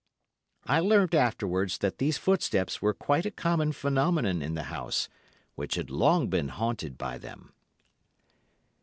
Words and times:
I 0.65 0.79
learned 0.79 1.13
afterwards 1.13 1.77
that 1.77 1.99
these 1.99 2.17
footsteps 2.17 2.81
were 2.81 2.95
quite 2.95 3.27
a 3.27 3.29
common 3.29 3.71
phenomenon 3.71 4.41
in 4.41 4.55
the 4.55 4.63
house, 4.63 5.07
which 5.53 5.75
had 5.75 5.91
long 5.91 6.27
been 6.27 6.47
haunted 6.47 6.97
by 6.97 7.19
them. 7.19 7.53